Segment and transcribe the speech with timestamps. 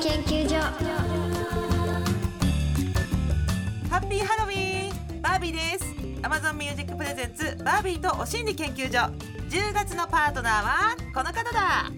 [0.00, 0.56] 研究所。
[3.90, 5.84] ハッピーハロウィンバービーです。
[6.22, 9.12] Amazon Music Presents バービーとお心理研究所。
[9.50, 11.90] 10月のパートナーはこの方だ。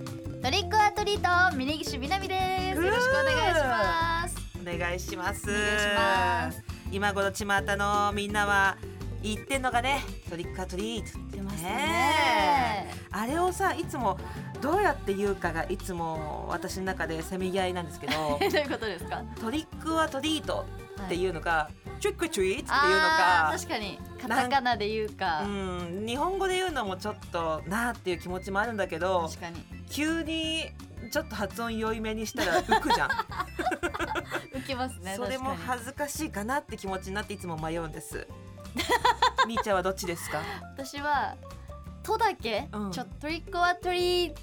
[0.42, 2.82] トリックアトリート峯岸みなみです。
[2.82, 4.36] よろしくお願いします。
[4.60, 5.48] お願いします。
[5.48, 6.62] お願いします。
[6.90, 8.76] 今頃巷のみんなは
[9.22, 10.00] 言ってんのがね。
[10.28, 11.76] トリックアトリート出ましたね。
[11.76, 14.18] ねあれをさいつも
[14.60, 18.12] どうやって言うかがいつも私の中でせめぎ合いなんですけど。
[18.40, 19.22] どういうことですか？
[19.40, 20.66] トリックアトリート
[21.04, 23.98] っていうのか、トリックトリートっていうのあかー確かに。
[24.20, 25.42] カタカナで言うか。
[25.42, 29.64] うん、日本語で言うのもちょっとなあっていう気持ちもあるんだけど確かに。
[29.90, 30.70] 急に
[31.10, 33.10] ちょっと発音良いめにしたら浮くじゃん。
[34.54, 38.26] 浮きますね それも恥ずかしいかなって気持ちになっていつも迷うんです
[39.46, 40.40] みーちゃんはどっちですか？
[40.76, 41.34] 私は
[42.02, 42.90] 「と」だけ、うん。
[42.92, 44.34] ちょっとトリックアトリー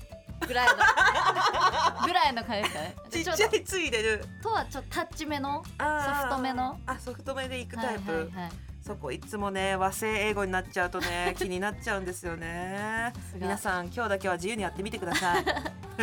[0.47, 0.73] ぐらいの
[2.05, 6.79] ぐらいの感じですかねちっちゃいついでる「と」はちょっとタッチ目のソフトめの。
[6.85, 8.51] あソフトめでいくタイプ、はいはいはい。
[8.85, 13.11] そこいつもね和製英語になっちゃうとね気になっちゃうんですよね。
[13.35, 15.45] 皆さん今日だけは自由にやってみてください。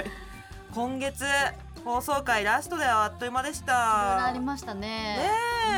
[0.74, 1.24] 今月
[1.86, 4.80] 放送回ラストではあっという間でしいろいろあたりましたね。
[4.80, 5.30] ね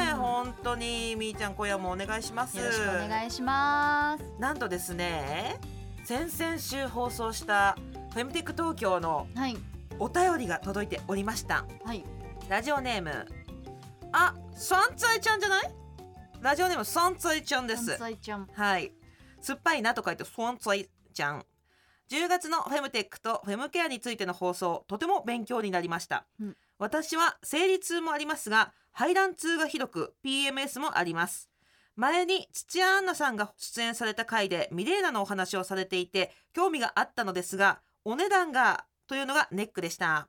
[0.09, 0.17] え、うん。
[0.17, 2.57] 本当にみーちゃん今夜もお願いします。
[2.57, 4.25] よろしくお願いします。
[4.41, 5.61] なんとですね
[6.05, 7.77] 先々週放送した
[8.15, 9.59] フェムテック東京のはい。
[9.99, 11.67] お便りが届いておりました。
[11.85, 12.03] はい。
[12.49, 13.27] ラジオネーム
[14.13, 15.71] あサンツァイちゃんじゃない？
[16.41, 17.99] ラジオネームサンツァイちゃんです。
[17.99, 18.49] 関西ちゃん。
[18.51, 18.93] はい。
[19.43, 21.45] 酸っぱいなと書いてサンツァイちゃん
[22.11, 26.57] 10月のフェムテックとフェムケアについての放送とても勉強になりました、うん。
[26.79, 31.51] 私は生理痛もありますが排卵痛がひどく PMS もあります。
[31.97, 40.29] 前に土屋アンナさんが出演された回でミレーナのお話をされていて興味があったのですがお値段がというのがネックでした。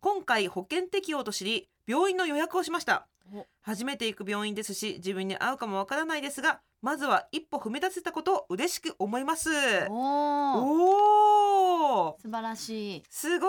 [0.00, 3.08] 今回保険適用と知り病院の予約をしました。
[3.32, 3.46] お。
[3.60, 9.50] 初めて行く病院ですし自分に合うかもわからないですがまずは一歩踏み出せたことを嬉しく思います。
[9.90, 10.94] お
[12.08, 13.02] お素晴らしい。
[13.08, 13.46] すご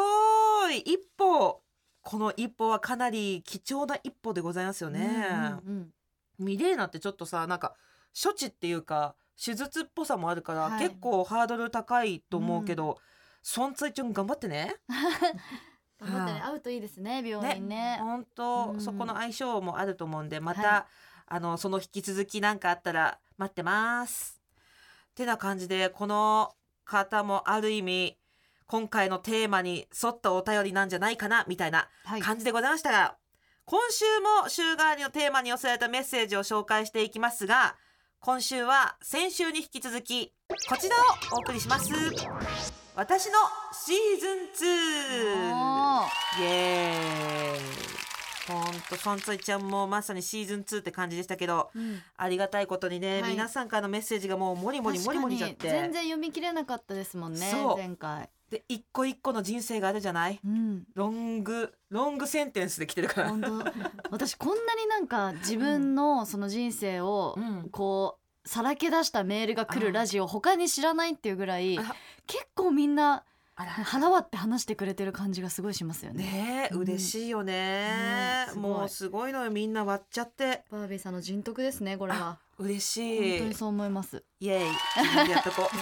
[0.70, 0.80] い。
[0.80, 1.62] 一歩。
[2.04, 5.28] この一歩はかなり貴重な一歩でございますよね、
[5.66, 5.94] うんうんうん
[6.40, 7.76] ミレーナってちょっとさなんか
[8.20, 10.84] 処置っていうか手術っぽさもあるから、はい。
[10.84, 13.00] 結構ハードル高いと思うけど、
[13.42, 14.76] ソンツイちゃん頑張ってね。
[16.00, 16.40] 頑張ってね。
[16.40, 17.98] は会うといいですね病院ね。
[18.02, 18.82] 本当、うん。
[18.82, 20.88] そこの相性もあると思うんでまた、は
[21.34, 24.42] あのその引き続きなんかあったら待ってます。
[25.16, 26.52] てな感じでこの
[26.84, 28.18] 方もある意味
[28.68, 33.16] 今回のテーマに沿ったお便りなんじゃないかなみたいなはい感じでございましたが、
[33.64, 34.04] 今週
[34.44, 37.78] も週替わりのテーマに寄せられたメッセージを紹介していきますが
[38.20, 40.34] 今週は先週に引き続き
[40.68, 41.00] こちらを
[41.38, 41.90] お送りします。
[42.94, 43.36] 私の
[43.72, 44.40] シーズン
[45.48, 48.01] 2おーイエーイ
[48.48, 52.02] ほんとソンツイちゃんもまさにシーズン2って感じでしたけどうん。
[52.18, 53.32] ありがたいことにね、はい。
[53.32, 63.50] 皆さんからのメッセージがもうもりもりもりもりじゃって全然読み切れなかったですもんね前回で一個一個の人生があるじゃないうんロングロングセンテンスで来てるから本当
[64.10, 71.96] 私こんなになんか自分のその人生をうんこうさらけ出したメールが来あるラジオ他に知らないっていうぐらいあ
[72.28, 73.24] 結構みんな
[73.70, 76.24] 腹割って話してくれてる感じがすごいしますよね。
[76.24, 76.82] ねえうん。
[76.82, 77.54] 嬉しいよね。
[77.54, 78.58] ねい。
[78.58, 80.64] もうすごいのよみんな割っちゃって。
[80.72, 82.40] バービーさんの人徳ですねこれは。
[82.58, 84.24] 嬉し本い当にそう思います。
[84.40, 85.30] イエイ。
[85.30, 85.76] やっとこう。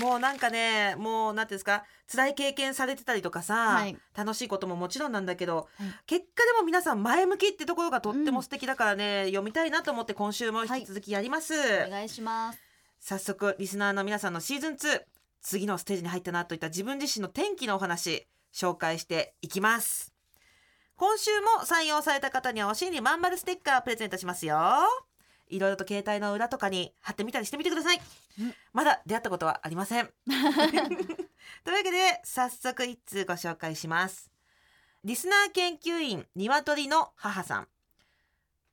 [0.00, 3.96] もうなんかねもうなんていうんですか辛い経験されてたりとかさ、はい。
[4.16, 5.94] 楽しいことももちろんなんだけど、はい。
[6.06, 11.54] 結果でも皆さん前向きってところがとっても素敵だからね、読みたいなと思って今週も引き続きやります、
[11.86, 12.58] お願いします。
[13.00, 15.02] 早速リスナーの皆さんのシーズン2
[15.40, 20.14] 次のステージに入ったなといった自分自身の転機のお話紹介していきます。
[20.96, 24.58] 今週も採用された方にはお尻にまん丸ステッカープレゼントしますよ。
[25.48, 28.00] いろいろと携帯の裏とかに貼ってみたりしてみてください。
[28.40, 28.54] うん。
[28.72, 30.10] まだ出会ったことはありません。
[30.28, 34.30] というわけで早速一通ご紹介します。
[35.02, 37.68] リスナー研究員鶏の母さん。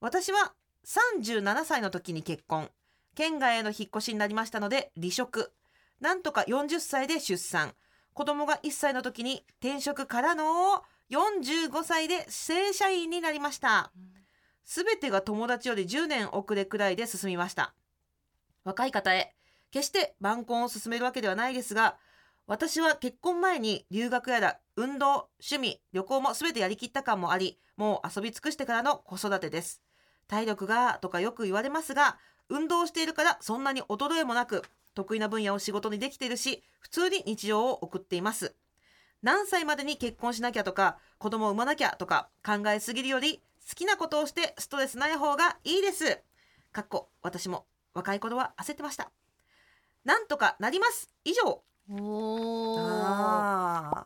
[0.02, 0.54] 私は
[0.86, 2.70] 37歳の時に結婚。
[3.16, 5.52] 県外への引っ越しになりましたので離職
[6.00, 7.74] なんとか40歳で出産。
[8.14, 13.92] 子供が1歳の時に転職からの45歳で正社員になりました。
[14.64, 17.74] すべてが友達より10年遅れくらいで進みました。
[18.64, 19.34] 若い方へ
[19.72, 21.96] 決して晩婚を進めるわけではないですが
[22.48, 29.82] 私は結婚前に留学やら運動趣味旅行も全てやりきった感もありもう遊び尽くしてからの子育てです。
[30.28, 32.18] 体力がとかよく言われますが
[32.50, 34.64] 運動しているからそんなに衰えもなく
[34.98, 38.56] 得意な分野を仕事にできているし普通に日常を送っています。
[39.22, 46.20] 何歳までに結婚しなきゃとか子供を産まなきゃとか考えすぎるより好きなことをしてストレスない方がいいです。
[46.72, 49.12] かっこ私も若い頃は焦ってました。
[50.04, 51.12] なんとかなります。
[51.24, 51.62] 以上。
[51.92, 54.06] おー。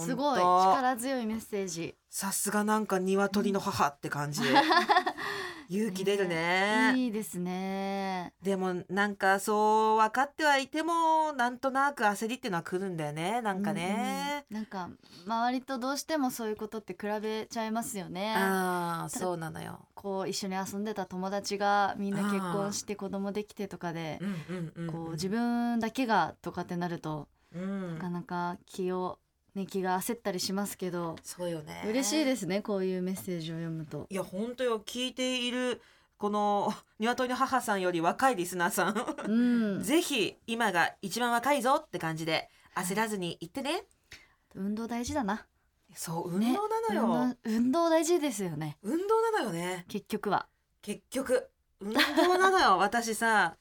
[0.00, 0.38] すごい。
[0.38, 1.96] 力強いメッセージ。
[2.08, 4.40] さすがなんか鶏の母って感じ
[5.68, 6.92] 勇気出るね。
[6.96, 8.32] いいですね。
[8.42, 13.40] でもなんかそう分かってはいてもなんとなく焦りっていうのは来るんだよね。
[13.42, 14.62] なんかね、うんうん。
[14.62, 14.90] なんか
[15.26, 18.34] 周りとどうしてもそういうことって比べちゃいますよね。
[18.36, 19.80] ああそうなのよ。
[19.94, 24.92] こう一緒に遊んでた友達がみんな結婚して子供できてとかでうんうんうん。
[24.92, 27.94] こう自分だけがとかってなるとうん。
[27.94, 29.18] なかなか気を
[29.54, 31.84] ね気が焦ったりしますけどそうよね。
[31.86, 34.06] 嬉しいですねこういうメッセージを読むと。
[34.10, 35.80] いや本当よ聞いている
[36.18, 39.16] この 鶏の母さんより若いリスナーさん。
[39.28, 39.82] うん。
[39.82, 43.84] ぜひ今が一番若いぞって感じで焦らずに言ってね、
[44.54, 45.46] 運動大事だな。
[45.94, 48.78] そう運動なのよ、運動運動大事ですよね。
[48.82, 49.84] 運動なのよね。
[49.88, 50.48] 結局は。
[50.82, 51.48] 結局
[51.80, 53.56] 運動なのよ私さ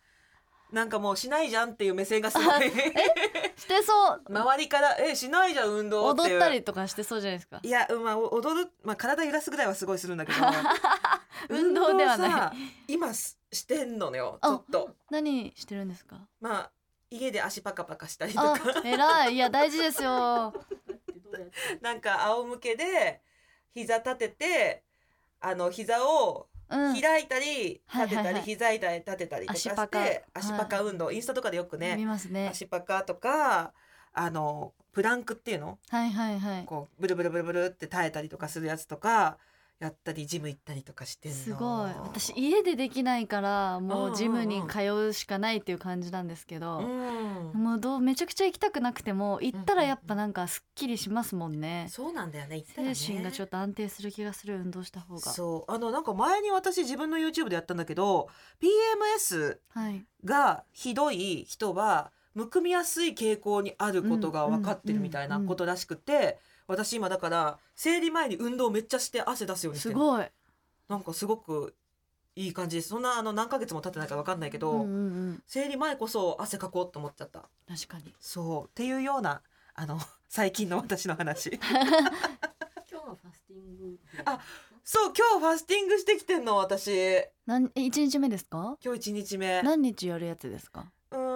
[0.74, 2.70] なんかもうしないじゃんっていう目線がすごい。
[3.56, 4.22] してそう。
[4.28, 6.22] 周りから「えしないじゃん運動」って。
[6.24, 7.60] いう踊ったりとかしてそうじゃないですか？
[7.62, 10.38] いや、うんまあ、お踊る、まあ、体揺らすぐらいはすごいするんだけど。
[11.50, 12.54] 運動ではな
[12.88, 12.94] い。
[12.94, 14.96] 今すしてんのよちあょっと。
[15.12, 16.18] 何してるんですか？
[16.42, 16.72] まあ
[17.12, 19.36] 家で足パカパカしたりとあか偉い。
[19.36, 20.54] いや大事ですよ。
[21.82, 23.22] なんか仰向けで
[23.76, 24.84] 膝立てて
[25.40, 27.02] あの膝をうん。
[27.02, 30.00] 開いたり立てたり、膝いたり立てたりとかして足パカ。
[30.34, 32.50] 足パカ運動、インスタとかでよくね見ますね。
[32.52, 33.74] 足パカとか
[34.14, 35.80] あのプランクっていうの？
[35.90, 36.66] はいはいはい。
[36.66, 39.38] こうブルブルブルブルって耐えたりとかするやつとか
[39.84, 41.92] やったりジム行ったりとかしてすごい。
[42.04, 47.62] 私家でできないからもうジムに通うしかないっていう感じなんですけど、うん。
[47.62, 52.96] もうどうめちゃくちゃ行きたくなくても行ったらやっぱなんかすっきりしますもんね、そうなんだよねね。
[52.96, 55.20] 精神がちょっと安定する気がする運動した方が。
[55.20, 55.72] そう。
[55.72, 58.30] あのなんか前に私自分の YouTube でやったんだけど
[58.62, 60.06] PMS はい。
[60.24, 70.26] がひどい人はむくみやすい傾向にあることが分かってるみたいなことらしくて、私今だから生理前に運動めっちゃして汗出すようにしてるすごい、
[70.90, 71.76] なんかすごく
[72.36, 72.90] いい感じです。
[72.90, 74.90] そんなあの何ヶ月も経ってないから分かんないけど、うんうんう
[75.34, 77.48] ん、生理前こそ汗かこうと思っちゃった。
[77.68, 78.14] 確かに。
[78.20, 78.66] そう。
[78.66, 79.42] っていうような
[79.76, 80.00] あの
[80.30, 81.60] 最近の私の話。
[81.62, 84.40] 今日はファスティングあ
[84.84, 86.92] そう今日ファスティングしてきてんの私。
[87.46, 88.78] なんえ一日目ですか？
[88.84, 89.62] 今日1日目。
[89.62, 90.92] 何日やるやつですか？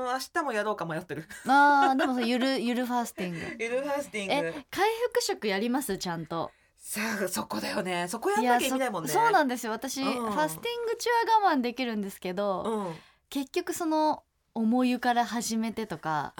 [0.07, 1.25] うん明日もやろうか迷ってる。
[1.47, 3.63] あーでもゆる ゆるファースティング。
[3.63, 4.33] ゆるファスティング。
[4.33, 5.97] え回復食やります？
[5.97, 6.51] ちゃんと。
[6.79, 8.07] さあそこだよね。
[8.07, 9.09] そこやんなきゃ意味ないもんね。
[9.09, 9.71] そそうなんですよ。
[9.73, 10.13] 私、うん。
[10.31, 11.09] ファスティング中
[11.41, 12.95] は我慢できるんですけど、うん。
[13.29, 14.23] 結局その
[14.57, 16.33] 重湯から始めてとか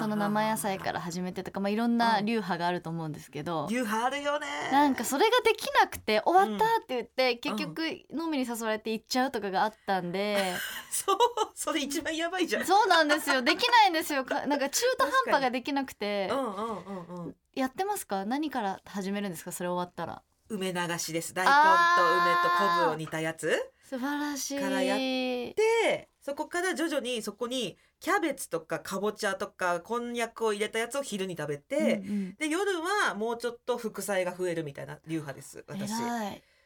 [0.00, 4.46] その生野菜から始めてとか、まあ、いろんな流派があると思うんですけど、流派あるよね。
[4.72, 7.38] なんかそれができなくて終わったって言って、うん。
[7.38, 10.54] 結局飲みに誘われて行っちゃうとかがあったんで、
[10.90, 11.16] そう
[11.54, 12.64] それ一番やばいじゃん。
[12.64, 13.42] そうなんですよ。
[13.42, 14.24] できないんですよ。
[14.24, 16.28] か なんか中途半端ができなくて。
[16.30, 17.36] うんうんうんうん。
[17.54, 18.24] やってますか？
[18.24, 19.52] 何から始めるんですか？
[19.52, 20.22] それ終わったら。
[20.48, 21.32] 梅流しです。
[21.32, 23.72] 大根と梅と昆布を煮たやつ。
[23.88, 24.60] 素晴らしい。
[24.60, 32.34] からやでそこから徐々にそこにキャベツとかかぼちゃとかこんにゃくを入れたやつを昼に食べて、うんうん。
[32.36, 32.70] で夜
[33.08, 35.90] はもうちょっと副菜が増えるみたいな流派です私。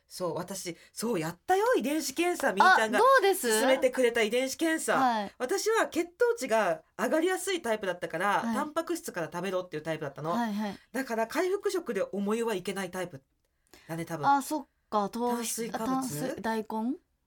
[0.06, 3.61] そう私そうやったよ遺伝子検査みーちゃんがうです？
[3.61, 5.33] 勧めてくれた遺伝子検査、はい。
[5.38, 8.54] 私は血糖値が上がりやすいタイプだったから、はい。
[8.54, 10.78] タンパク質から食べろっていうタイプだったの、はいはい。
[10.92, 13.23] だから回復食で重湯はいけないタイプ
[13.88, 14.26] だね多分。
[14.26, 16.37] ああそっか糖炭水化物？
[16.42, 16.66] 大根？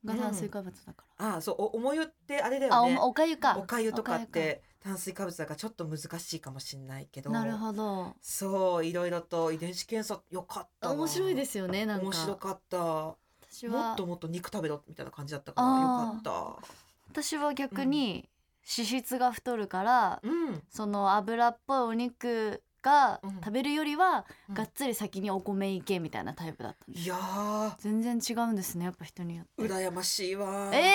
[0.08, 3.00] が炭水化物だから、あそうお重湯ってあれだあよね。
[3.00, 3.58] おおかゆか。
[3.58, 7.30] おかゆとかって炭水化物だからちょっと難しいかもしれないけど。
[7.30, 8.16] なるほど。
[8.22, 12.06] そういろいろと遺伝子検査よかったわ面白いですよねなんか。
[12.06, 12.78] 面白かった。
[12.78, 13.18] も
[13.50, 13.94] 私は。
[13.94, 16.70] っともっと肉食べろみたいな感じだったからあよかっ
[17.10, 18.30] 私は逆に
[18.70, 20.64] 脂質が太るから、たうん。
[20.70, 23.32] その油っぽいお肉がうん。
[23.36, 24.56] 食べるよりは、うん。
[24.56, 27.04] がっつり先にお米いけみたいなタイプだったんです。
[27.06, 27.76] いやー。
[27.80, 29.64] 全然違うんですねやっぱ人によって。
[29.64, 30.92] 羨ましいわえー、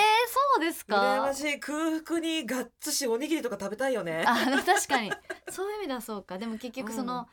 [0.57, 0.97] そうですか？
[0.97, 1.61] 羨ましい。
[1.61, 4.25] 空腹にがっつしおにぎりとか食べたいよね。
[4.27, 4.35] あ
[4.65, 5.13] 確かに。
[5.51, 6.39] そういう意味ではそうか。
[6.39, 7.29] でも結局その、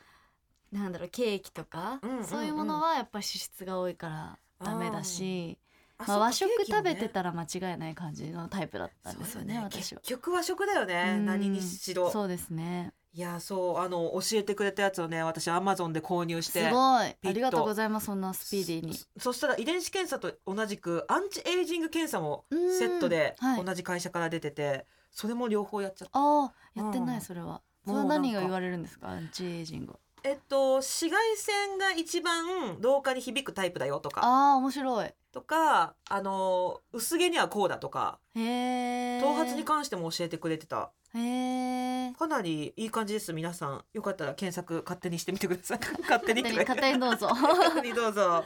[0.72, 2.24] なんだろうケーキとか、うんうんうん。
[2.24, 5.58] そういうものはやっぱ脂質が多いからダメだし、
[5.98, 10.00] まあ、和食食べてたら間違いない感じのタイプだったんですよねそうだ私は。
[10.00, 10.14] 結。
[10.14, 11.16] 局和食だよね。
[11.18, 11.26] うん。
[11.26, 12.10] 何にしろ。
[12.10, 16.76] そうですねいやそうあの教えてくれたやつをね私アマゾンで購入しすてごい。
[16.76, 18.94] ありがとうございますそんなスピーディーに。
[18.94, 22.78] そそしたら遺伝子検査と同じくアンチエイジング検査もうん。
[22.78, 23.64] セットではい。
[23.64, 26.18] 同じ会社から出てて、それも両方やっちゃった。
[26.20, 27.18] ああやってなうん。
[27.18, 27.62] いそれは。
[27.84, 29.96] それは何が言われるんですかアンチエイジング。
[30.22, 34.20] えっと紫外線が一番老化に響くタイプだよとか。
[34.22, 35.10] あー面白い。
[35.32, 38.20] とかあの薄毛にはこうだとか。
[38.34, 43.32] 頭髪に関しても教えてくれてたへえかなりいい感じです。
[43.32, 45.80] 皆さんよかったら検索勝手にしてみてください。
[46.02, 47.28] 勝手に勝手にどうぞ。
[47.28, 48.44] 勝手にどうぞ。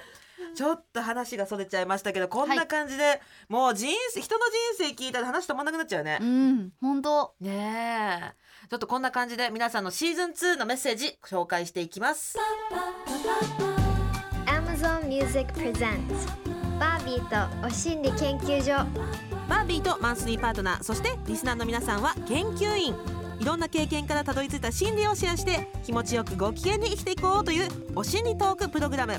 [0.54, 6.18] ちょっと話がそれちゃいましたけどこんな感じで、もう人生人の人生聞いたら話止まんなくなっちゃうね。
[6.20, 8.68] う、ん本当ねえ。
[8.68, 12.36] ちょっとこんな感じで皆さんのシーズン2のメッセージ紹介していきます。
[14.46, 16.44] Amazon Music Presents
[16.78, 22.94] バービーとお心理研究所バービーとマンスリーパートナーそしてリスナーの皆さんは研究員。
[23.40, 29.14] いろんな経験からたどり着いた心理をシェアして気持ちよくご機嫌に生きていこうというお心理トークプログラム。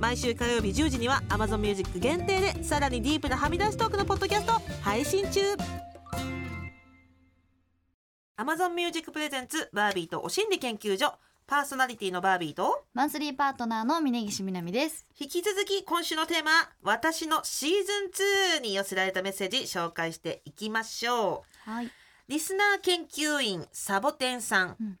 [0.00, 5.40] 毎週火曜日10時には Amazon Music 限定でさらにディープなはみ出しトークのポッドキャスト配信中。
[8.38, 11.12] Amazon Music プレゼンツバービーとお心理研究所。
[11.50, 15.04] パーソナリティのバービーとマンスリーパートナーの峯岸みなみです。
[15.18, 21.68] 引き続き今週のテーマ私のシーズン2に寄せられたメッセージ紹介していきましょう。
[21.68, 21.90] はい。
[22.28, 24.98] リスナー研究員サボテンさん、うん。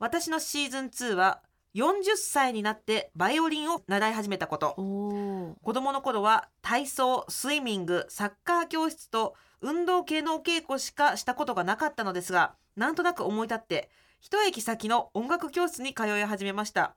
[0.00, 1.42] 私のシーズン2は
[1.76, 4.74] 40歳になってバイオリンを習い始めたこと。
[4.74, 13.90] 子供の頃は体操スイミングサッカー教室と運動系のお稽古しかしたことがなかったのですがなんとなく思い立って
[14.24, 16.96] 一駅先の音楽教室に通い始めました。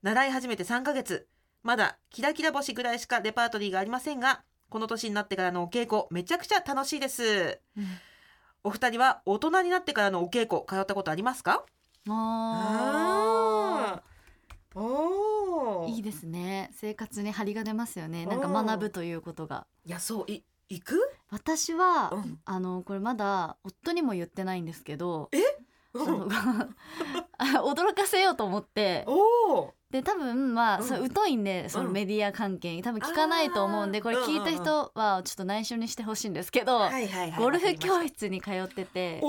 [0.00, 1.28] 習い始めて3ヶ月。
[1.62, 7.60] まだキラキラ星ぐらいしかレパートリーがありませんがこの年になってからのお稽古めちゃくちゃ楽しいです。
[8.64, 11.62] お二人は大人になってからのお稽古通ったことありますか？
[12.08, 15.90] ああおー。
[15.90, 16.70] いいですね。
[16.72, 18.24] 生活に張りが出ますよね。
[18.24, 19.66] なんか学ぶということが。
[19.84, 20.24] いやそう。
[20.32, 20.98] い行く？
[21.28, 22.38] 私は、うん。
[22.46, 25.28] あのこれまだ夫にも言ってないんですけど
[26.04, 26.68] あの
[27.38, 29.04] あ驚かせようと思って。
[29.06, 30.84] おおで多分まあ、うん。
[30.84, 31.92] そう疎いんでそのうん。
[31.92, 32.82] メディア関係に。
[32.82, 39.20] 多分聞かないと思うんでこれ聞いた人はちょっと内緒にしてほしいんですけど、はいはいはいゴルフ教室室に通ってて。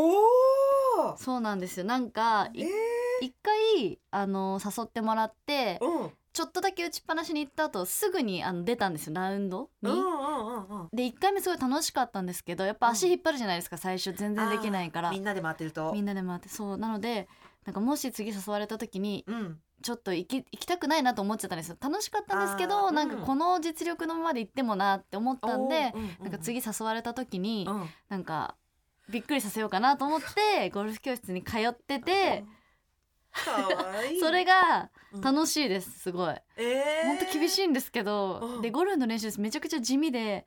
[1.18, 1.86] そうなんですよ。
[1.86, 2.68] なんかいえ
[3.22, 6.12] 一回あの誘ってもらってー、うん。
[6.34, 9.90] ちょっとだけ打ちっぱなしに行った後すぐにあの出たんですよラウンドに。
[9.90, 10.90] うんうんうんうん。
[10.94, 15.10] で1回目すごい楽しかったんですけどやっぱ足引っ張るじゃないですか最初全然できないから。
[15.10, 15.92] みんなで回ってると。
[15.94, 17.28] みんなで回ってそうなので
[17.66, 19.60] なんかもし次誘われた時にうん。
[19.82, 21.78] ちょっと行き行きたくないなと思っちゃったんですよ。
[21.80, 27.90] 楽しかったんですけあーどなんかうんこの実力のままで行ってもなって思ったんでおーううなんか次誘われた時にうん。
[28.10, 28.56] なんか
[29.10, 32.44] びっくりさせようかなと思ってゴルフ教室に通ってて
[34.12, 34.20] いい。
[34.22, 35.22] それがうん。
[35.22, 36.36] 楽しいですすごい。
[36.58, 37.08] えー。
[37.08, 38.62] 本当厳しいんですけどうん。
[38.62, 40.46] でゴルフの練習めちゃくちゃ地味で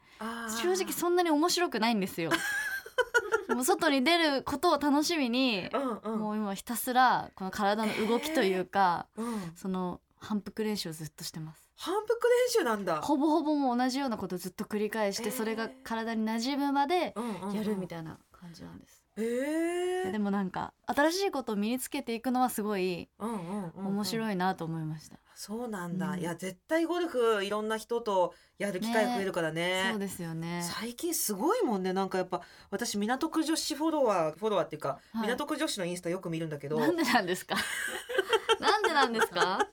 [0.62, 2.30] 正直そんなに面白くないんですよ。
[3.48, 6.18] もう外に出ることを楽しみにうんうん。
[6.18, 9.52] もう今ひたすらこの体の動きというかうん。
[9.56, 11.68] その反復練習をずっとしてます。
[11.76, 13.00] 反復練習なんだ。
[13.00, 15.32] ほぼほぼもう同じようなことをずっと繰り返してえー。
[15.32, 17.14] それが体に馴染むまで
[17.54, 20.12] やるみたたいな感じなんですえー。
[20.12, 25.18] でもなんか新しいことを身につけていくのはすごい面白いなと思いました。
[25.34, 26.20] そうなんだ、うん。
[26.20, 30.62] いや絶対ゴルフいろんな人とやる機会増えるからねそうですよね。
[30.62, 31.92] 最近すごいもんね。
[31.92, 35.26] なんかやっぱ私港区女子フォロワーフォロワーっていうか、はい。
[35.28, 36.78] 港区女子のインスタよく見るんだけど。
[36.78, 37.56] なんでなんですか？
[38.60, 39.66] なんでなんですか？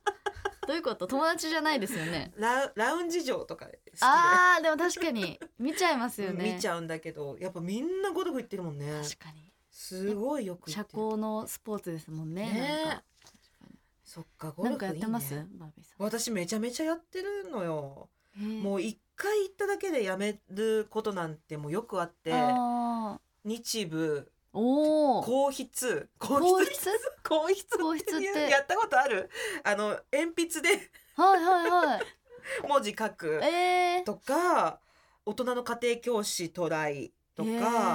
[0.67, 1.07] どういうこと？
[1.07, 2.31] 友達じゃないですよね？
[2.35, 3.91] ラウラウンジ嬢とか好きで。
[4.01, 5.39] あーでも確かに。
[5.57, 6.53] 見ちゃいますよね。
[6.55, 9.01] 見ちゃうんだけどやっぱみんなゴルフ行ってるもんね。
[9.03, 9.51] 確かに。
[9.71, 13.03] すごいよく行社交のスポーツですもんねね
[14.03, 15.35] そっかゴルなんフいい、ね、かやってます？
[15.35, 18.09] バービーさ私めちゃめちゃやってるのよ。
[18.37, 22.33] もう一回行っただけでやめることなんてもうよくあって。
[23.43, 26.89] 日舞おお硬筆硬皇筆室
[27.23, 29.29] 硬筆ってやったことある？
[29.63, 30.91] あの鉛筆で。
[31.15, 32.01] はいはいはい。
[32.67, 33.39] 文字書く。
[33.43, 34.03] えー。
[34.03, 34.79] とか
[35.25, 37.49] 大人の家庭教師トライとか、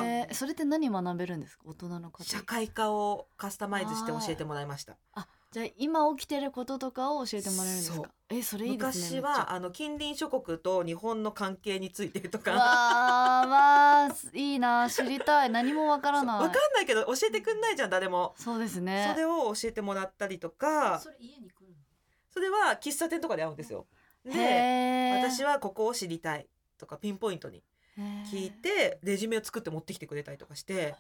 [0.05, 0.35] へー。
[0.35, 1.65] それって何学べるんですか？
[1.67, 4.97] 大人の方社会科をカスタマイズして教えてもらいました。
[5.15, 8.11] あじゃあ今起きてることとかを教えてもらえるんですか？
[8.33, 12.53] えそれいいですね昔はあの近隣諸国と日本の関係についてとか。
[12.53, 15.51] わあわあいいな知りたい。
[15.51, 16.41] 何もわからない。
[16.41, 19.11] わかんないけど教えてくんないじゃん誰も、そうですね。
[19.13, 20.99] それを教えてもらったりとか。
[20.99, 21.75] それ家に来るの？
[22.31, 23.87] それは喫茶店とかで会うんですよ。
[24.25, 26.47] で私はここを知りたい
[26.79, 27.63] とかピンポイントに
[28.33, 30.95] 聞いてレジュメを作って持ってきてくれたりとかして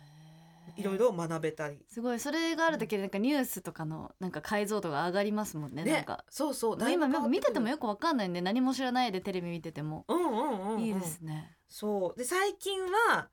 [0.76, 1.78] いろいろ学べたり。
[1.88, 2.20] すごい。
[2.20, 6.24] それがあるだけでなんかニュースとかのなんか解像度が上がりますもんねなんか。
[6.30, 10.04] そうそう今見ててもよよくわかんないんで何も知らないでテレビ見てても。
[10.08, 11.56] うんうんうん、うん、いいですね。
[11.68, 12.18] そう。
[12.18, 13.28] で最近は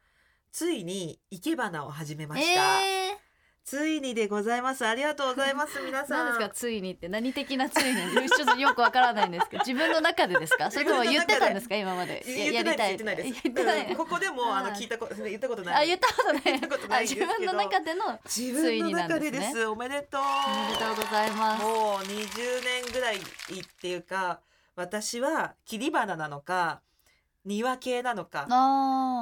[0.51, 2.98] ついに生け花を始めました、え
[3.69, 4.83] ついにでございます。
[4.83, 6.25] ありがとうございます 皆さん。
[6.25, 7.07] 何ですかついにって？
[7.07, 8.27] 何的なついに？
[8.27, 10.39] ちょっとよくわからないんですけど 自分の中で。
[10.39, 11.75] ですかそれとも言ってたんですか？
[11.75, 12.23] 今まで。
[12.25, 13.41] 言ってないです言ってないです。
[13.43, 13.85] 言ってない。
[13.91, 15.83] うんここでもあのはい聞いたこと 言ったことない。
[15.83, 17.01] あ言ったことない。
[17.03, 19.31] 自分の中での自つい分のになんですね。
[19.31, 19.65] 中でです。
[19.67, 20.21] おめでとう。
[20.21, 21.63] おめでとうございます。
[21.63, 23.21] もう20年ぐらいっ
[23.79, 24.39] ていうか
[24.75, 26.81] 私は切り花なのか
[27.49, 28.47] 庭系なのか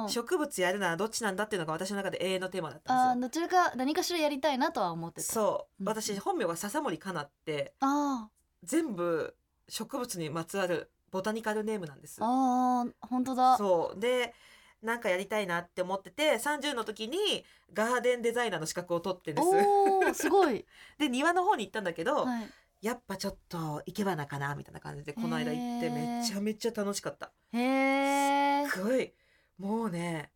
[0.08, 5.82] 植物やるならどっちなんだっていうのが私の中で永遠のテーマだったんでどちらか何かしらやりたいなとは思ってそう。
[5.82, 5.88] うん。
[5.88, 8.28] 私本名が笹森かなってあ
[8.62, 9.34] 全部
[9.68, 13.56] 植物にまつわるボタニカルネームなんですーあー本当だ。
[13.56, 14.00] そう。
[14.00, 14.34] で
[14.82, 19.42] なんかやりたいなって思ってて30の時にガーデンデザイナーの資格を取ってんで
[20.14, 20.22] す。
[20.22, 20.64] すごい、
[20.98, 22.48] で庭の方に行ったんだけど、はい、
[22.80, 27.32] やっぱちょっと生け花かなみたいな感じでこの間行ってめちゃめちゃ楽しかった。
[27.52, 29.12] へえすごい
[29.58, 30.30] もうね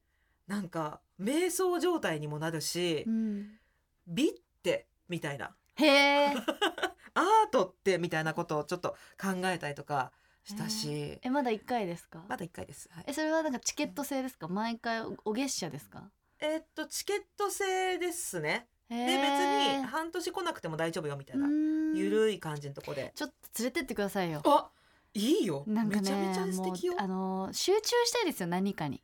[0.48, 3.58] なんか瞑想状態にもなるし、うん、
[4.06, 4.32] 美っ
[4.62, 5.54] てみたいな。
[5.76, 6.34] へえ
[7.14, 10.12] アートってみたいなことをちょっと考えたりとか
[10.44, 12.24] したし、えまだ一回ですか？
[12.28, 13.04] まだ一回です、はい。
[13.06, 14.48] えそれはなんかチケット制ですか？
[14.48, 16.10] 毎回おお月謝ですか？
[16.40, 21.48] えーっとチケット制ですねでで別に半年来なくても大丈夫よみたいな
[21.94, 23.12] ゆるい感じのとこで。
[23.14, 24.42] ちょっと連れてってくださいよ。
[24.44, 24.68] あ
[25.14, 25.64] いいよ。
[25.66, 26.94] なんかねめちゃめちゃ素敵よ。
[26.98, 29.02] あのー集中したいですよ何かに。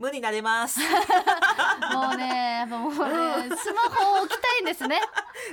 [0.00, 0.80] 無になれます。
[0.80, 0.86] も
[2.14, 2.96] うねやっぱもうね
[3.54, 4.98] スマホを置きたいんですね。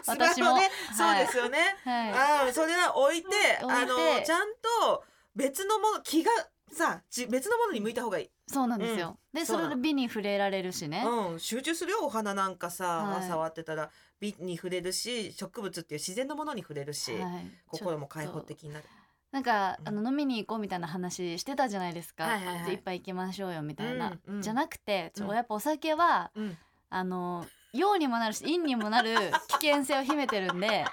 [0.06, 0.72] 私 もスマホね。
[0.96, 1.26] そうはい。
[1.26, 2.12] ですよね、はい。
[2.14, 3.64] ああそれは置いて置いて。
[3.66, 4.48] あのちゃん
[4.82, 5.04] と
[5.36, 6.32] 別のもの気が
[6.72, 9.70] さち別のものに向いた方がいい、そうなんですよ、でそうなの。
[9.70, 13.28] それで美に触れられるしね、うん、集中するよお花なんかさ、はい。
[13.28, 17.52] 触ってたら美に触れるし植物っていう自然のものに触れるし、はい。
[17.68, 18.86] 心も開放的になる。
[19.32, 19.88] なんか、うん。
[19.88, 22.66] あの飲みに行こうみたいな話してたじゃないですか、はいはいはい。
[22.66, 24.42] で一杯行きましょうよみたいな、うんうん。
[24.42, 25.36] じゃなくてちょうん。
[25.36, 26.58] やっぱお酒はうん。
[26.90, 27.46] あの
[27.78, 29.16] 陽にもなるし陰にもなる
[29.60, 30.86] 危険性を秘めてるんで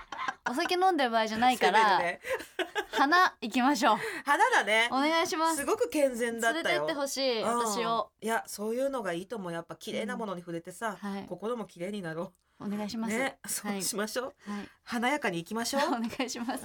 [0.48, 2.20] お酒飲んでる場合じゃないから、 攻めるね。
[2.92, 3.96] 花行きましょう。
[4.24, 4.88] 花だね。
[4.90, 5.56] お願いします。
[5.56, 6.64] すごく健全だったよ。
[6.64, 7.58] 連れてってほしいうん。
[7.58, 8.10] 私を。
[8.20, 9.52] いやそういうのがいいと思う。
[9.52, 11.26] やっぱ綺麗なものに触れてさ、はい。
[11.26, 13.24] 心も綺麗になろお願いします、うね。
[13.24, 13.38] はい。
[13.46, 14.68] そうしましょう、はい。
[14.84, 16.64] 華やかにいきましょ お願いします。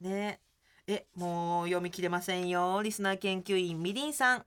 [0.00, 0.40] うね。
[0.86, 2.80] えもう読み切れませんよ。
[2.82, 4.46] リスナー研究員みりんさん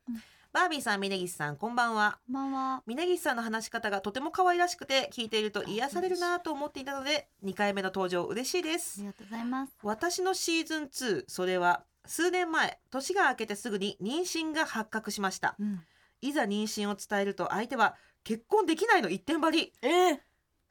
[0.52, 2.18] バービーさん峯岸さんこんばんは。
[2.26, 2.84] こんばんは。
[2.88, 9.74] 峯岸さんの話し方がとても可愛らしくて聞いていると癒されるなと思っていたので2回目の登場嬉しいであすりがとうございます。
[9.84, 15.56] 私のシーズン2それは数年前年が明けてすぐに妊娠が発覚しました。
[15.60, 15.82] うん。
[16.22, 19.72] いざ妊娠を伝えると相手は結婚できないの一点張り。
[19.84, 20.20] えー、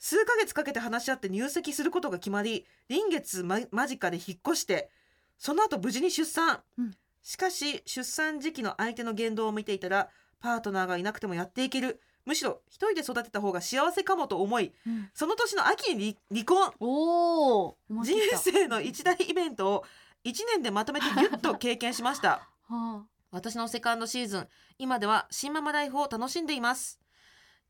[0.00, 4.90] 数ヶ月かけて話し合って入籍することが決まり臨月ま間近で引っ越して
[5.38, 6.90] その後無事に出産、うん
[7.22, 10.08] しかし出産時期の相手の言動を見ていたら
[10.40, 12.00] パートナーがいなくてもやっていける。
[12.24, 15.10] むしろ一人で育てた方が幸せかもと思いうん。
[15.14, 16.72] その年の秋に離離婚。
[16.78, 19.84] おお人生の一大イベントを
[20.24, 22.48] 1年でまとめてギュッと経験しました。
[22.68, 27.00] は私のセカンドシーズン今では新ママライフを楽しんでいます。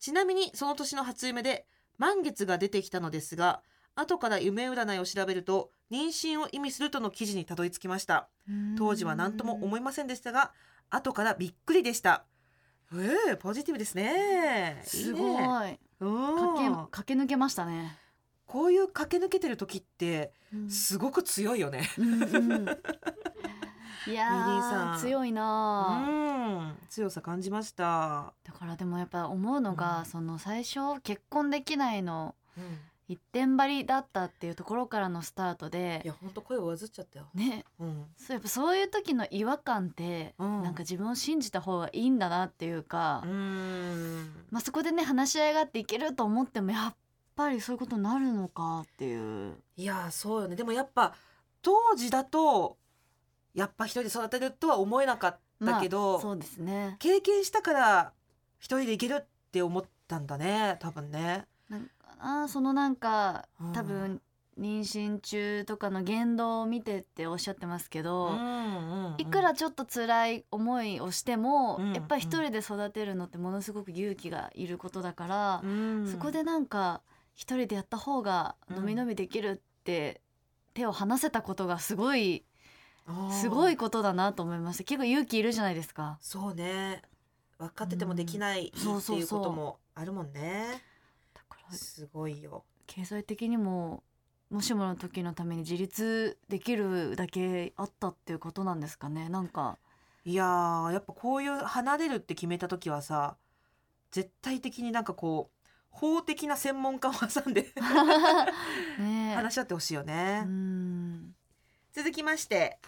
[0.01, 3.63] ちなみにその年の初夢で満月が出てきたのですが
[3.99, 8.15] 後から夢占いを調べると妊娠を意味するとの記事にたどり着きました。
[8.17, 8.29] あ
[8.77, 10.53] 当時は何とも思いいませんでしたが
[10.89, 12.25] 後からびっくりでした。
[12.95, 14.81] ええポジティブですね。
[14.85, 15.31] すごい。
[15.31, 16.87] いいねうん。
[16.91, 17.99] 駆け抜けましたね、
[18.47, 20.71] こういう駆け抜けてる時ってうん。
[20.71, 21.91] すごく強いよね。
[21.99, 22.69] うんうん。
[24.07, 24.95] いやミリーさん。
[24.95, 26.79] ー強いうなー、ん。
[26.89, 30.07] 強さ感じました、だからでもやっぱ思うのが、うん。
[30.07, 37.65] その最初結婚できないのうん一点張りだったっていうところからのスタートいでや本当声をわずっちゃったよ、ね。
[37.81, 40.63] うん、そうやっぱそういう時の違和感って、うん。
[40.63, 44.47] なんか自分を信じた方がいいんだなっていうか、うーん。
[44.51, 46.97] まあ、そこでね話し合いがあっていけると思ってもやっ
[47.35, 49.57] ぱりそういうことになるのかっていう。
[49.77, 50.55] いやーそうよね。
[50.55, 51.15] でもやっぱ
[51.63, 52.77] 当時だと
[53.55, 56.97] やっぱ一人で育てるとは思えなかったけど、まあそうですね。
[56.99, 58.13] 経験したから
[58.59, 61.47] 一人でいけるって思ったんだね多分ね。
[61.71, 61.89] なんか
[62.19, 63.73] なそのなんかうん。
[63.73, 64.21] 多分
[64.59, 76.09] 妊娠中とかの言動を見てっておっしゃってますけど、んいくらちょっと辛い思いをしても、うんやっぱり一人で育てるのってものすごく勇気がいることだから、うん。
[76.11, 77.03] そこでなんか
[77.35, 80.21] 一人でやった方がのびのびできるって
[80.75, 82.45] 手を離せたことがすごい
[83.31, 84.85] すごいことだなと思いました。
[84.85, 86.19] 結構勇気いるじゃないですか。
[86.21, 87.03] そうね。
[87.59, 90.83] 分かっててもできないってそうそうそういうこともあるもんね
[91.73, 92.65] すごいよ。
[92.87, 94.03] 経済的にも
[94.51, 99.29] もしもの時のために自立できるだけあったっていうことなんですかね？
[99.29, 99.79] なんか。
[100.25, 103.37] いやーやっぱこういう離れるって決めた時はさ
[104.11, 107.73] 絶対的になんかこう法的な専門家を挟んで
[109.35, 111.35] 話し合ってほしいよね、うん。
[111.93, 112.79] 続きまして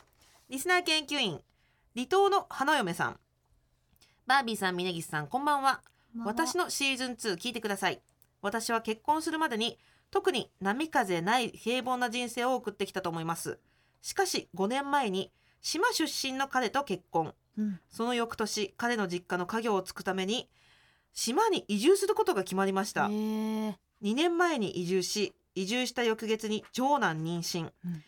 [0.50, 1.40] リスナー研究員
[1.94, 3.20] 離島の花嫁さん。
[4.26, 5.82] バービーさん峯岸さんこんばんは。
[6.24, 8.02] 私のシーズン2聞いてください
[8.42, 9.78] 私は結婚するまでに
[10.10, 13.58] 特に波風ない平凡な人生を送ってきたと思います。
[14.02, 17.34] しかし5年前に島出身の彼と結婚。
[17.58, 17.80] うん。
[17.88, 20.48] その翌年彼の実家の家業を継ぐために
[21.12, 28.02] 島に移住することが決まりました、へえ2年前に移住し移住した翌月に長男妊娠、うん。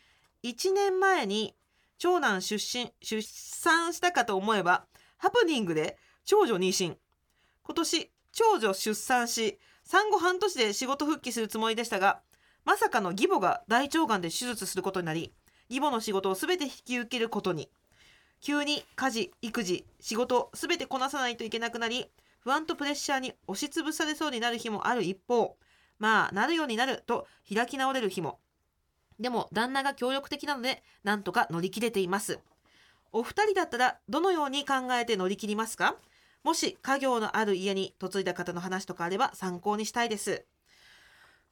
[0.44, 1.54] 1年前に
[1.98, 4.86] 長男出身出産したかと思えば
[5.18, 6.96] ハプニングで長女妊娠。
[7.64, 12.20] 今年長女出産し産後半年で仕事復帰するつもりでしたが
[12.64, 15.32] まさかの義母が大腸がんで手術することになり
[15.68, 17.68] 義母の仕事を全て引き受けることに。
[18.40, 22.06] 急に家事育児仕事全てこなさないといけなくなり
[22.40, 25.56] 不安とプレッシャーに押しつぶされそうになる日もある一方
[26.00, 28.40] まあなるようになると開き直れる日も。
[29.20, 32.40] でも旦那が協力的なのでなんとか乗り切れています。
[33.12, 35.94] お二人だったらどのように考えて乗り切りますか？
[36.42, 40.44] もし家業のある家に嫁いだ方の話とかあれば参考にしたいです。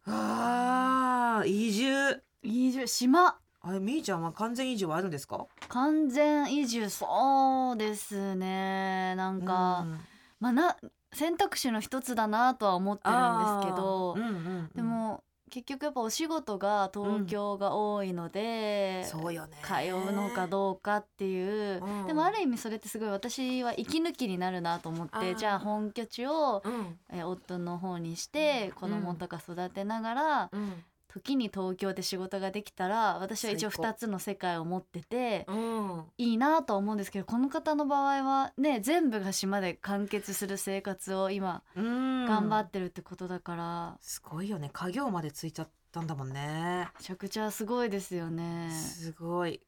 [0.06, 2.22] あー移住。
[2.42, 3.38] 移住島。
[3.62, 5.46] あれみーちゃんは完全移住はあるんですか？
[5.68, 9.14] 完全移住そうですね。
[9.16, 10.00] なんか、うん。
[10.40, 10.76] まあな
[11.12, 13.16] 選択肢の一つだなとは思ってるん
[13.62, 14.30] ですけど、うんうんう
[14.62, 14.70] ん。
[14.74, 19.56] でも結局やっぱお仕事が東京が多いので、そうよね。
[19.62, 22.06] 通うのかどうかっていう、うん。
[22.06, 26.98] でもある意味それってすごい私は息抜きになるなと思ってじゃあ本拠地を、うん。
[27.12, 33.82] えー夫の方にして子供とか育てながら、うん時に東京で仕事ができたら私は一応最高。
[33.90, 36.04] 2つの世界を持っててうん。
[36.18, 42.26] いいなとは思うんですけどこの方の場合はね全部が島で完結する生活を今うん。
[42.26, 44.70] 頑張ってるってことだから、すごいよね。
[44.72, 46.88] 家業までついちゃったんだもんね。
[46.98, 48.70] めちゃくちゃすごいですよね。
[48.70, 49.60] すごい。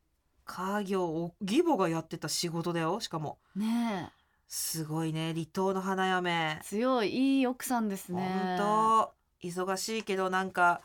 [0.44, 3.38] 家業を義母がやってた仕事だよしかも。
[3.56, 4.10] ね
[4.46, 5.32] すごいね。
[5.32, 6.58] 離島の花嫁。
[6.60, 8.58] え強いいい奥さんですね。
[8.58, 9.48] 本当。
[9.48, 10.82] 忙しいけどなんか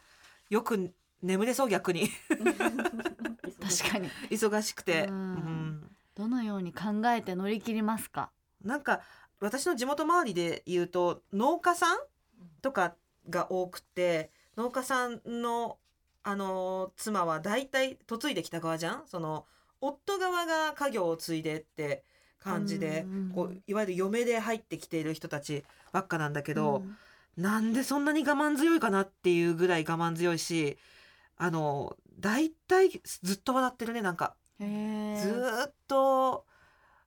[0.50, 2.10] よく眠れそう逆に。
[3.60, 4.10] 確かに。
[4.30, 5.08] 忙しくて、
[6.16, 8.32] どのように考えて乗り切りますか？
[8.64, 9.02] なんか
[9.40, 11.98] 私の地元周りで言うと農家さん
[12.62, 12.96] とか
[13.30, 15.78] が多くて農家さんの
[16.24, 19.04] あの妻は大体嫁いできた側じゃん？
[19.06, 19.46] その
[19.82, 22.04] 夫側が家業を継いでって
[22.40, 23.06] 感じで
[23.36, 26.98] こういわゆる嫁で入ってきている人たちばっかなんだけど、うん
[27.38, 30.78] なんでそんなに我慢強いかなっていうぐらい我慢強いし
[31.38, 32.90] あの大体
[33.24, 34.36] ずっと笑ってるねなんか。
[34.60, 36.46] ずーっと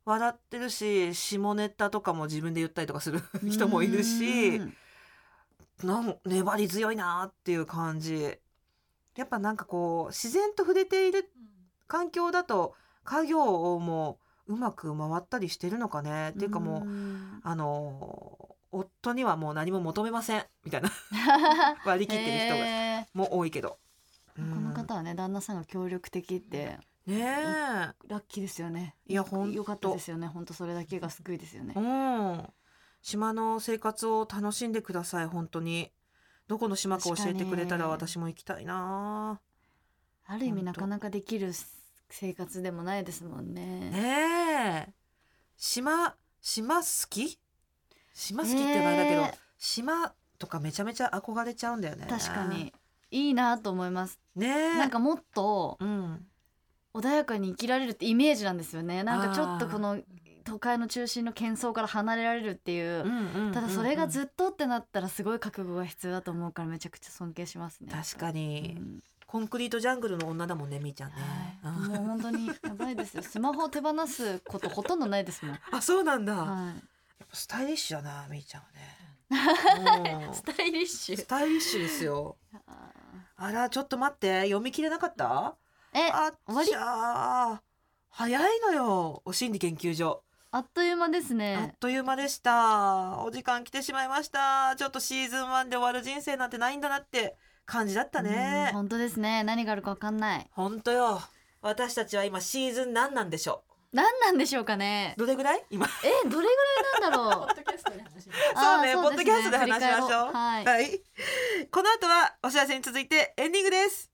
[0.05, 4.75] 笑ってるし下ネタとかも自分で言ったりとかする人もいるしうん
[5.83, 8.39] なん粘り強いなっていう感じ。
[9.17, 11.31] やっぱなんかこう自然と触れている
[11.89, 16.31] 環境だと家業もうまく回ったりしてるのかね。
[16.31, 17.41] っていうかもう、ん。
[17.43, 18.40] あの
[18.73, 20.45] 夫にはもう何も求めません。
[20.65, 20.91] みたいな。
[21.85, 23.79] 割り切ってる人も多いけど、
[24.37, 26.79] えこの方はね旦那さんが協力的って。
[26.83, 27.33] うんね
[28.07, 28.95] ラッキーですよね。
[29.07, 29.57] いやほんと。
[29.57, 30.27] よかったですよね。
[30.27, 31.75] 本当それだけが救いですよね。
[31.77, 31.81] え。
[31.81, 32.53] うん。
[33.03, 35.91] 島の生活を楽しんでください本当に。
[36.47, 39.41] どこの島か教えてくれたら私も行きたいな。
[40.27, 41.53] ある意味なかなかできる
[42.11, 43.91] 生活でもないですもんね。
[43.91, 44.95] ねえ。
[45.57, 47.40] 島島好き？
[48.15, 52.07] 島好きってあれだけど、島とかめちゃめちゃ憧れちゃうんだよね。
[52.09, 52.73] 確かに。
[53.11, 54.21] いいなと思います。
[54.37, 54.79] ねえ。
[54.79, 56.27] なんかもっとうん。
[56.93, 59.03] 穏やかに生きられるってイメージなんですよね。
[59.05, 59.99] なんかちょっとこの
[60.45, 63.53] 都会の中心の喧騒から離れられるっていう。
[63.53, 67.93] ただそれがずっとってなったらすごい覚悟が必要だと思うからめちゃくちゃ尊敬しますね。
[67.93, 69.03] 確かに、うん。
[69.27, 71.15] コンクリートジャングルの女だもんねみーちゃんね、
[71.63, 71.93] はい、うん。
[71.93, 73.23] もう本当にやばいですよ。
[73.23, 75.59] スマホを手放すことほとんどないですもん。
[75.71, 76.75] あそうなんだ、
[77.21, 78.97] やはっぱスタイリッシュだなみーちゃんはね。
[80.25, 80.35] うんい。
[80.35, 82.37] スタイリッシスタイリッシュですよ。
[83.37, 85.57] あらちょっと待って読み切れなかった？
[85.93, 86.69] え、あ終わり？
[86.69, 86.81] じゃ
[87.53, 87.63] あ
[88.09, 90.23] 早いのよお心理研究所。
[90.51, 91.77] あっという間ですあっね。
[91.79, 93.23] という間でした。
[93.23, 94.75] お時間来てしまいました。
[94.77, 99.45] ちょっとシーズン1で終わる人生なんてないんだなって感じだったうんね本当ですね。
[99.45, 100.51] 何があるかわかんない。
[100.53, 101.21] ほんとよ。
[101.63, 105.21] 私たちは今シーズン何なんでしょ何なんでしょうかねう。
[105.21, 105.65] どれぐらい？
[105.71, 107.53] 今え、どれぐらいなんだろうポ。
[107.53, 108.41] ッドキャストで話します。
[108.55, 110.65] そうねポッドキャストで話しましょう振り返ろはい。
[110.65, 111.01] はい。
[111.71, 114.11] この後はお知らせに続いてエンディングです。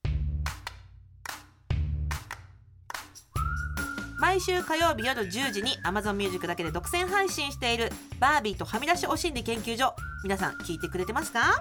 [4.18, 11.60] 毎週火曜日夜10時に Amazon Music だけで独占配信しているバービーとはみ出しお心理研究所皆さん聞いてくれてますか？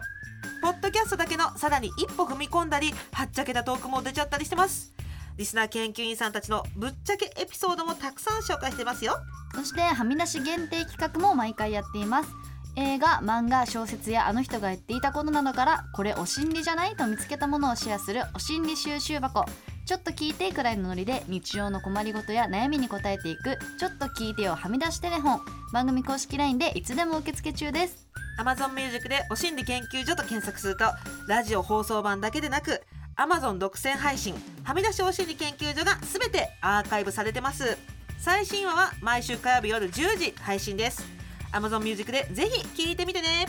[0.61, 4.93] ポッドキャストだけのさらに一歩踏み込んだりはっちゃけたトークも出ちゃったりしてます
[5.37, 9.17] リスナー研究員さんたちのぶっちゃけエピソードもたくさん紹介してますよ。
[9.53, 12.29] そしてはみ出し限定企画も毎回やっています。
[12.77, 19.45] 映画漫画小説やあの人が言っていたことなどからこれお心理じゃないと見つけたものをシェアするお心理収集箱。
[19.85, 25.39] ちょっと聞いてくらいのノリで日常の困りごとや悩みに答えていくちょっと聞いてよはみ出しテレフォン。
[25.73, 28.07] 番組公式 LINE でいつでも受付中です。
[28.39, 30.85] Amazon Music でお心理研究所と検索すると
[31.27, 32.81] ラジオ放送版だけでなく
[33.17, 37.77] Amazon 独占配信はみ出しお心理研究所がすべてアーカイブされてます。
[38.17, 41.05] 最新話は毎週火曜日夜10時配信です。
[41.53, 43.47] Amazon Music でぜひ聞いてみてね。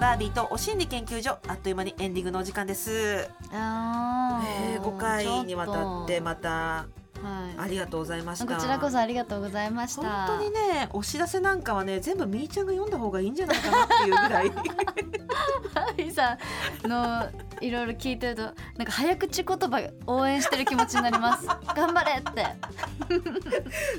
[0.00, 6.86] バービーとお心理研究所あっという間にエンディングのお時間です、あえー、5回にわたってまた
[7.26, 7.54] はい。
[7.58, 8.46] ありがとうございました。
[8.46, 10.02] こちらこそありがとうございました。
[10.02, 14.52] 本当にねお知らせなんかはね全部みーちゃんが読んだ方がいいんじゃないかなっていうぐらい。
[15.74, 16.38] ハリーさ
[16.84, 17.28] んの
[17.60, 18.52] いろいろ聞いてるとなん
[18.86, 21.46] か早口言葉応援してる気持ちになります。
[21.74, 22.46] 頑張れって。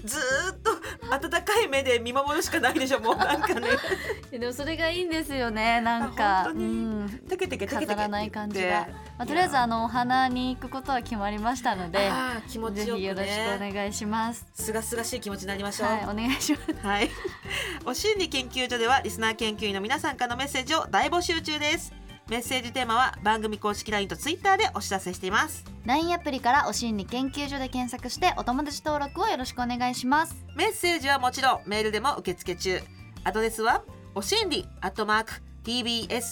[0.05, 0.71] ずーっと
[1.13, 3.67] 温かい目で見守るしかないでしょもうなんかね。
[4.31, 6.41] でもそれがいいんですよねなんか。
[6.41, 6.65] あ本当に。
[6.65, 6.67] う
[7.03, 7.09] ん。
[7.27, 8.87] テケテケテ飾らない感じが、
[9.17, 12.09] まあ、とりあえずあのお花に行くことは決まりましたので
[12.47, 12.91] 気持ちよく。
[12.91, 17.09] ぜひよろしくおね願いしますすがすがしい気持ちになりましょうはいお願いしますはい。
[17.85, 21.93] お心理研究所ではリスナー研究員の皆さんからのメッセージを大募集中です。
[22.29, 25.63] メッセージテーマは番組公式 LINE と Twitter でお知らせしています。
[25.85, 32.81] LINE アプリからお心理研究所で検索してお友達登録をよろしくお願いしますメッセージはもちろんメールでも受付中。
[33.23, 35.31] アドレスはおしんりアットマーク
[35.63, 36.27] tbs.co.jp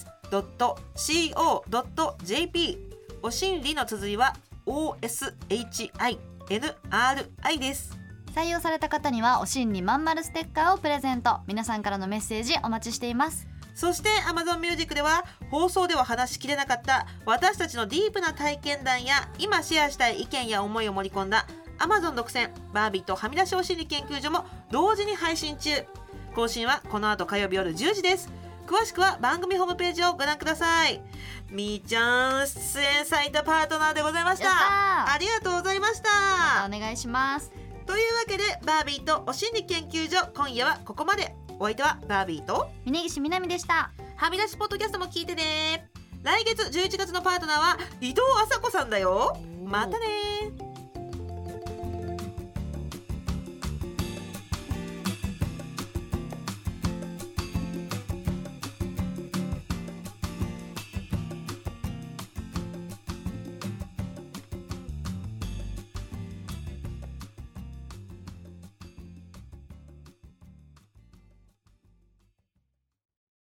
[3.22, 4.34] おしんりの綴りは
[6.48, 7.98] oshinri です。
[8.36, 11.40] 採用された方にはお心理まんまるステッカーをプレゼント。
[11.48, 13.48] 皆さんからのメッセージお待ちしています。
[13.74, 21.46] そして Amazon Music では放送では話しきれなかった私たちのディープな体験談や今シェアしたい意見や思いを盛り込んだ
[21.80, 25.72] Amazon 独占バービーとはみ出しお心理研究所も同時に配信中。
[26.34, 28.30] 更新はこの後火曜日夜10時です
[28.66, 31.02] 詳しくは番組ホームページをご覧ください。
[31.52, 34.50] みーちゃん出演サイトパートナーでございました。
[34.50, 36.10] ありがとうございました。
[36.64, 37.52] またお願いします。
[37.86, 41.36] というわけでバービーとお心理研究所今夜はここまで。
[41.58, 43.92] お相手はバービーと峯岸みなみでした。
[44.18, 45.90] はみ出しポッドキャストも聞いてね。
[46.24, 49.38] 来月11月のパートナーは伊藤麻子さんだよ。
[49.64, 50.65] またね